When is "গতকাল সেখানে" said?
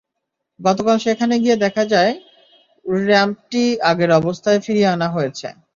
0.59-1.35